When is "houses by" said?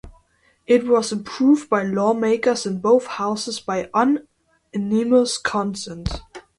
3.05-3.87